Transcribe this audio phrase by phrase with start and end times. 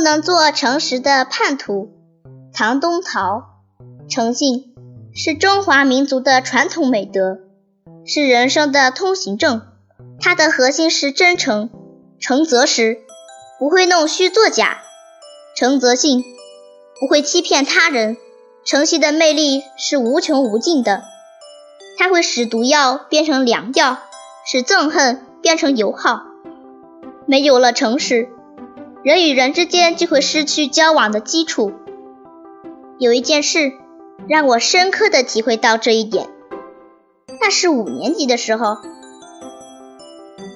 [0.00, 1.90] 不能做诚实的叛徒。
[2.54, 3.42] 唐东陶，
[4.08, 4.74] 诚信
[5.14, 7.40] 是中华民族的传统美德，
[8.06, 9.60] 是人生的通行证。
[10.18, 11.68] 它的核心是真诚，
[12.18, 13.00] 诚则实，
[13.58, 14.78] 不会弄虚作假；
[15.54, 16.24] 诚则信，
[16.98, 18.16] 不会欺骗他人。
[18.64, 21.02] 诚信的魅力是无穷无尽的，
[21.98, 23.98] 它会使毒药变成良药，
[24.46, 26.22] 使憎恨变成友好。
[27.26, 28.30] 没有了诚实，
[29.02, 31.72] 人与人之间就会失去交往的基础。
[32.98, 33.72] 有一件事
[34.28, 36.28] 让我深刻的体会到这一点，
[37.40, 38.76] 那是五年级的时候，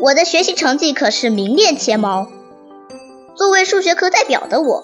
[0.00, 2.26] 我的学习成绩可是名列前茅。
[3.36, 4.82] 作为数学课代表的我，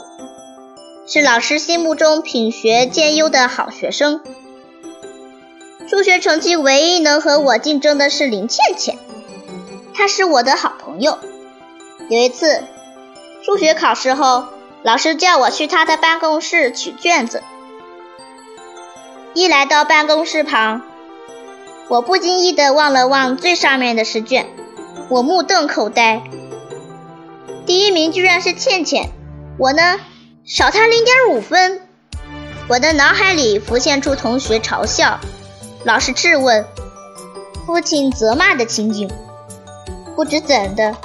[1.09, 4.21] 是老师心目中品学兼优的好学生。
[5.89, 8.99] 数学成绩唯一能和我竞争的是林倩倩，
[9.95, 11.19] 她是我的好朋友。
[12.09, 12.63] 有一次
[13.43, 14.45] 数学考试后。
[14.85, 17.43] 老师叫我去他的办公室取卷子。
[19.35, 20.83] 一来到办公室旁，
[21.89, 24.47] 我不经意地望了望最上面的试卷，
[25.09, 26.23] 我目瞪口呆。
[27.67, 29.11] 第一名居然是倩倩，
[29.59, 29.99] 我呢
[30.45, 31.83] 少她零点五分。
[32.69, 35.19] 我的脑海里浮现出同学嘲笑、
[35.85, 36.65] 老师质问、
[37.67, 39.11] 父亲责骂的情景。
[40.15, 40.97] 不知怎的。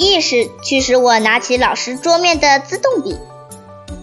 [0.00, 3.18] 意识驱使我拿起老师桌面的自动笔，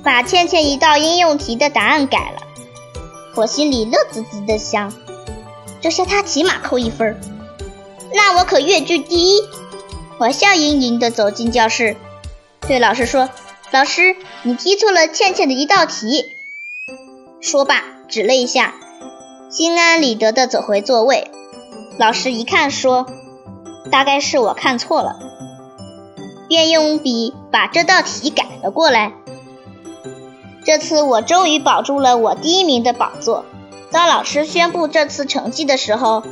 [0.04, 2.44] 把倩倩一道应用题的答案改了。
[3.34, 4.94] 我心里乐滋滋的想，
[5.82, 7.20] 这下他起码扣一分，
[8.14, 9.42] 那我可跃居第一。
[10.20, 11.98] 我笑盈盈的走进教室，
[12.68, 13.28] 对老师说
[13.74, 16.36] ：“老师，你踢错了倩倩的一道题。”
[17.42, 18.76] 说罢，指了一下，
[19.50, 21.32] 心安理得的走回座位。
[21.98, 23.08] 老师一看，说
[23.92, 25.18] ：“大概是我看错了。”
[26.48, 29.14] 便用笔把这道题改了过来。
[30.66, 33.46] 这次我终于保住了我第一名的宝座。
[33.90, 36.24] 当老师宣布这次成绩的时候，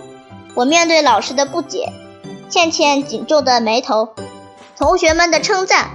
[0.55, 1.93] 我面对老师的不解，
[2.49, 4.09] 倩倩紧皱的眉头，
[4.77, 5.91] 同学们的称赞，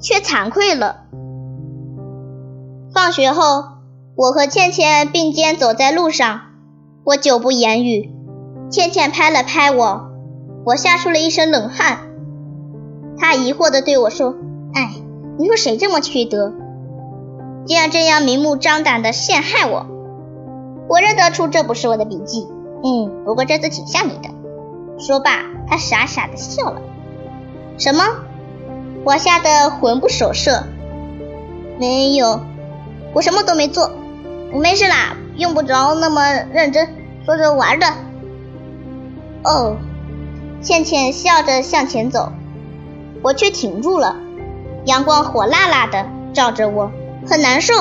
[0.00, 1.02] 却惭愧了。
[2.94, 3.64] 放学后，
[4.16, 6.40] 我和倩倩并肩走在路上，
[7.04, 8.10] 我久不言语，
[8.70, 10.10] 倩倩拍了拍我，
[10.64, 12.09] 我吓出了一身冷汗。
[13.20, 14.34] 他疑惑地对我说
[14.74, 14.90] ：“哎，
[15.38, 16.52] 你说谁这么缺德，
[17.66, 19.86] 竟然这样明目张胆地陷害我？
[20.88, 22.48] 我认得出这不是我的笔记。
[22.82, 24.30] 嗯，不过这次挺像你的。”
[24.98, 26.80] 说罢，他傻傻地笑了。
[27.78, 28.02] 什么？
[29.04, 30.64] 我吓得魂不守舍。
[31.78, 32.40] 没有，
[33.14, 33.90] 我什么都没做。
[34.52, 36.88] 我没事啦，用不着那么认真，
[37.24, 37.86] 说着玩的。
[39.42, 39.76] 哦，
[40.60, 42.32] 倩倩笑着向前走。
[43.22, 44.16] 我却停住了，
[44.84, 46.90] 阳光火辣辣的照着我，
[47.26, 47.74] 很难受。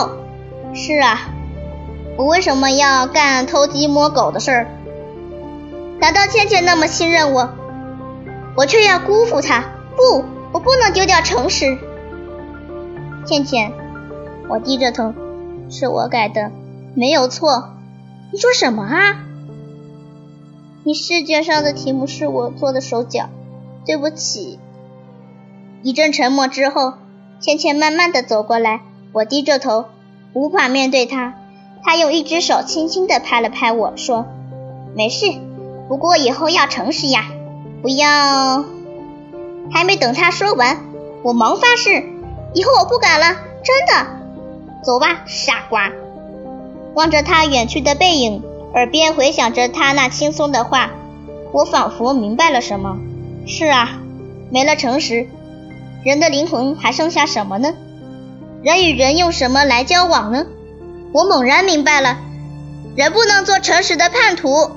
[0.74, 1.30] 是啊，
[2.18, 4.68] 我为什么要干偷鸡摸狗的事儿？
[6.00, 7.50] 难道倩倩那么信任我，
[8.56, 9.64] 我却要辜负她？
[9.96, 11.78] 不，我不能丢掉诚实。
[13.26, 13.72] 倩倩，
[14.48, 15.14] 我低着头，
[15.70, 16.52] 是我改的，
[16.96, 17.74] 没有错。
[18.32, 19.26] 你说什么啊？
[20.84, 23.30] 你试卷上的题目是我做的手脚，
[23.86, 24.60] 对不起。
[25.82, 26.94] 一阵沉默之后，
[27.40, 28.82] 倩倩慢慢的走过来，
[29.14, 29.86] 我低着头，
[30.34, 31.36] 无法面对她。
[31.82, 34.26] 她用一只手轻轻的拍了拍我说
[34.94, 35.26] ：“没事，
[35.88, 37.26] 不过以后要诚实呀，
[37.82, 38.66] 不要……”
[39.72, 40.82] 还没等她说完，
[41.24, 42.04] 我忙发誓
[42.54, 44.08] ：“以后我不敢了，真的。”
[44.84, 45.90] 走吧，傻瓜。
[46.94, 50.90] 望着他远去的背影，耳边回响着他那轻松的话，
[51.54, 52.98] 我仿佛明白了什么。
[53.48, 54.00] 是啊，
[54.52, 55.28] 没了诚实。
[56.04, 57.74] 人的灵魂还剩下什么呢？
[58.64, 60.46] 人与人用什么来交往呢？
[61.14, 62.18] 我猛然明白了，
[62.96, 64.72] 人不能做诚实的叛徒。